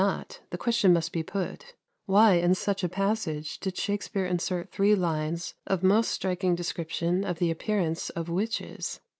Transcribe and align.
Whether 0.01 0.17
this 0.17 0.29
be 0.29 0.31
so 0.31 0.33
or 0.33 0.33
not, 0.33 0.39
the 0.49 0.57
question 0.57 0.93
must 0.93 1.11
be 1.13 1.21
put 1.21 1.75
Why, 2.07 2.33
in 2.33 2.55
such 2.55 2.83
a 2.83 2.89
passage, 2.89 3.59
did 3.59 3.77
Shakspere 3.77 4.25
insert 4.25 4.71
three 4.71 4.95
lines 4.95 5.53
of 5.67 5.83
most 5.83 6.09
striking 6.09 6.55
description 6.55 7.23
of 7.23 7.37
the 7.37 7.51
appearance 7.51 8.09
of 8.09 8.27
witches? 8.27 8.99